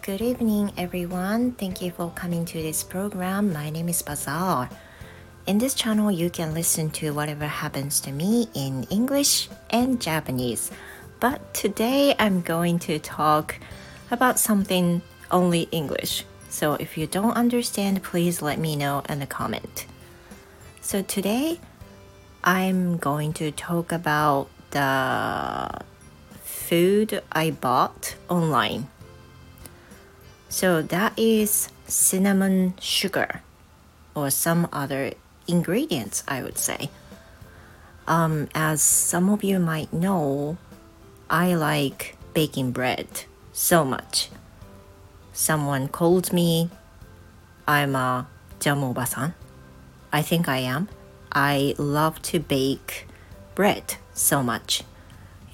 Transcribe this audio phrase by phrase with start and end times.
[0.00, 1.52] good evening, everyone.
[1.52, 3.52] Thank you for coming to this program.
[3.52, 4.70] My name is Bazaar.
[5.46, 10.70] In this channel, you can listen to whatever happens to me in English and Japanese.
[11.20, 13.56] But today, I'm going to talk
[14.10, 16.24] about something only English.
[16.48, 19.86] So if you don't understand, please let me know in the comment.
[20.80, 21.60] So today,
[22.42, 25.84] I'm going to talk about the
[26.42, 28.88] food I bought online.
[30.52, 33.40] So that is cinnamon sugar
[34.14, 35.12] or some other
[35.48, 36.90] ingredients, I would say.
[38.06, 40.58] Um, as some of you might know,
[41.30, 44.28] I like baking bread so much.
[45.32, 46.68] Someone called me,
[47.66, 48.28] I'm a
[48.60, 49.32] jamoba-san.
[50.12, 50.90] I think I am.
[51.32, 53.06] I love to bake
[53.54, 54.82] bread so much.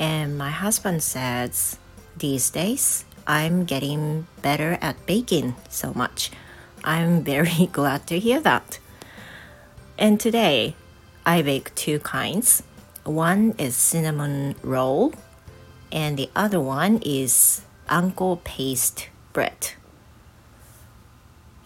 [0.01, 1.79] And my husband says
[2.17, 6.31] these days I'm getting better at baking so much.
[6.83, 8.79] I'm very glad to hear that.
[9.99, 10.75] And today
[11.27, 12.63] I bake two kinds.
[13.05, 15.13] One is cinnamon roll,
[15.93, 19.73] and the other one is anko paste bread.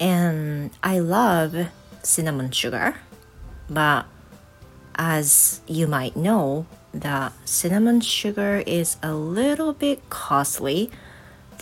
[0.01, 1.55] And I love
[2.03, 2.97] cinnamon sugar,
[3.71, 4.07] but
[4.97, 10.91] as you might know, the cinnamon sugar is a little bit costly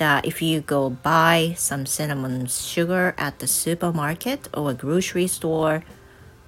[0.00, 5.84] that if you go buy some cinnamon sugar at the supermarket or a grocery store,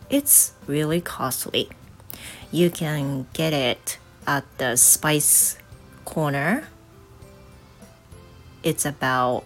[0.09, 1.69] it's really costly.
[2.51, 5.59] You can get it at the spice
[6.07, 6.65] corner.
[8.63, 9.45] It's about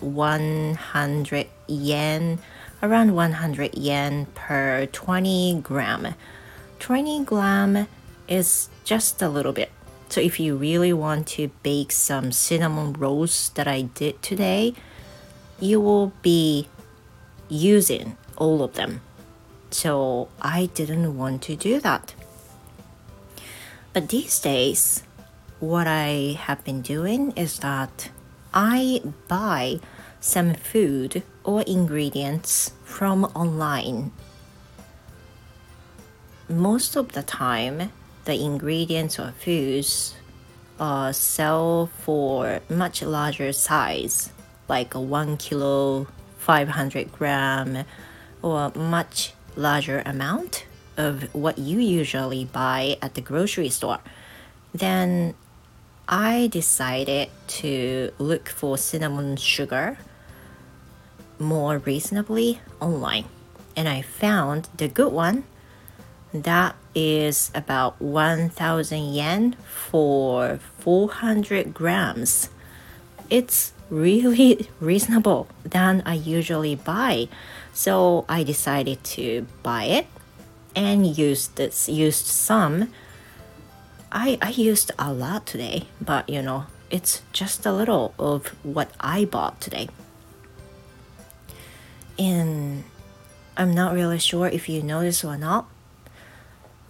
[0.00, 2.38] 100 yen,
[2.82, 6.14] around 100 yen per 20 gram.
[6.78, 7.88] 20 gram
[8.26, 9.70] is just a little bit.
[10.08, 14.74] So if you really want to bake some cinnamon rolls that I did today,
[15.60, 16.68] you will be
[17.48, 19.02] using all of them.
[19.70, 22.14] So I didn't want to do that.
[23.92, 25.02] But these days,
[25.60, 28.10] what I have been doing is that
[28.54, 29.80] I buy
[30.20, 34.12] some food or ingredients from online.
[36.48, 37.92] Most of the time,
[38.28, 40.14] the ingredients or foods
[40.78, 44.30] uh, sell for much larger size,
[44.68, 46.06] like a one kilo,
[46.36, 47.86] 500 gram,
[48.42, 50.66] or much larger amount
[50.98, 54.00] of what you usually buy at the grocery store.
[54.74, 55.32] Then
[56.06, 57.30] I decided
[57.62, 59.96] to look for cinnamon sugar
[61.38, 63.24] more reasonably online.
[63.74, 65.44] And I found the good one
[66.32, 72.50] that is about 1000 yen for 400 grams.
[73.30, 77.28] It's really reasonable than I usually buy.
[77.72, 80.06] So I decided to buy it
[80.74, 82.92] and use this used some.
[84.10, 88.90] I I used a lot today, but you know, it's just a little of what
[89.00, 89.88] I bought today.
[92.18, 92.84] And
[93.56, 95.68] I'm not really sure if you notice or not,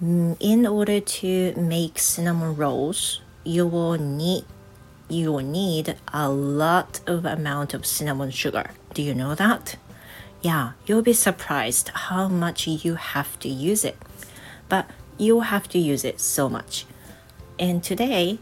[0.03, 4.45] Mm, in order to make cinnamon rolls, you will need
[5.11, 8.71] you will need a lot of amount of cinnamon sugar.
[8.93, 9.77] Do you know that?
[10.43, 13.97] Yeah, you'll be surprised how much you have to use it.
[14.69, 16.85] But you have to use it so much.
[17.59, 18.39] And today,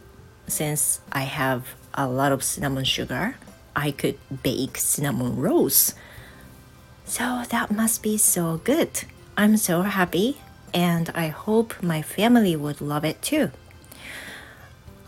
[0.49, 3.37] since I have a lot of cinnamon sugar,
[3.77, 5.95] I could bake cinnamon rolls.
[7.05, 9.05] So that must be so good.
[9.37, 10.39] I'm so happy
[10.72, 13.50] and I hope my family would love it too.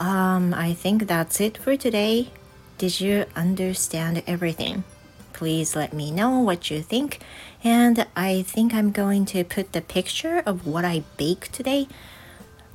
[0.01, 2.31] Um, I think that's it for today.
[2.79, 4.85] Did you understand everything?
[5.33, 7.21] Please let me know what you think.
[7.65, 11.89] And I think I'm going to put the picture of what I baked today.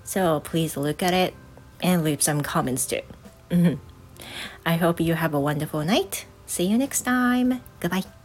[0.03, 1.33] So please look at it
[1.81, 3.01] and leave some comments too.
[4.65, 6.25] I hope you have a wonderful night.
[6.45, 7.62] See you next time.
[7.79, 8.23] Goodbye.